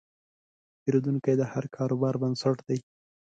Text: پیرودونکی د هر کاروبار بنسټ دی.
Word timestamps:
پیرودونکی 0.81 1.33
د 1.37 1.41
هر 1.51 1.63
کاروبار 1.75 2.13
بنسټ 2.21 2.57
دی. 2.67 2.79